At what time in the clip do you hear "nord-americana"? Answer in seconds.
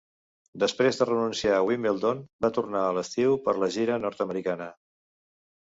4.09-4.73